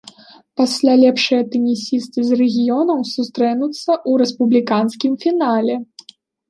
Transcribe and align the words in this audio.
Пасля 0.61 0.93
лепшыя 1.01 1.41
тэнісісты 1.51 2.19
з 2.31 2.41
рэгіёнаў 2.41 2.99
сустрэнуцца 3.15 3.87
ў 4.09 4.25
рэспубліканскім 4.25 5.13
фінале. 5.29 5.75